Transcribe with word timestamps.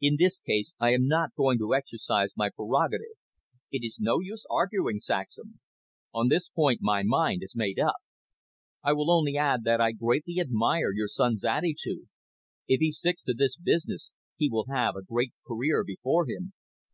"In 0.00 0.16
this 0.18 0.38
case 0.38 0.72
I 0.80 0.94
am 0.94 1.06
not 1.06 1.34
going 1.34 1.58
to 1.58 1.74
exercise 1.74 2.30
my 2.34 2.48
prerogative. 2.48 3.16
It 3.70 3.84
is 3.84 4.00
no 4.00 4.18
use 4.18 4.46
arguing, 4.48 5.00
Saxham. 5.00 5.60
On 6.14 6.28
this 6.28 6.48
point 6.48 6.78
my 6.80 7.02
mind 7.02 7.42
is 7.42 7.54
made 7.54 7.78
up. 7.78 7.96
I 8.82 8.94
will 8.94 9.10
only 9.12 9.36
add 9.36 9.64
that 9.64 9.78
I 9.78 9.92
greatly 9.92 10.40
admire 10.40 10.90
your 10.94 11.08
son's 11.08 11.44
attitude. 11.44 12.08
If 12.66 12.80
he 12.80 12.92
sticks 12.92 13.22
to 13.24 13.34
this 13.34 13.58
business, 13.58 14.14
he 14.38 14.48
will 14.48 14.64
have 14.70 14.96
a 14.96 15.04
great 15.04 15.34
career 15.46 15.84
before 15.84 16.24
him." 16.26 16.54